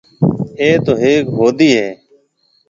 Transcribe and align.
اَي 0.59 0.69
تو 0.85 0.93
هيڪ 1.03 1.25
هودَي 1.37 1.69
هيَ؟ 1.79 1.89